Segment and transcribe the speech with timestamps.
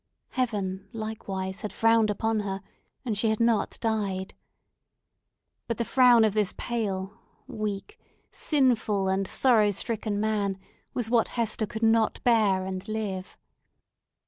[0.31, 2.61] Heaven, likewise, had frowned upon her,
[3.05, 4.33] and she had not died.
[5.67, 7.13] But the frown of this pale,
[7.45, 7.99] weak,
[8.31, 10.57] sinful, and sorrow stricken man
[10.95, 13.37] was what Hester could not bear, and live!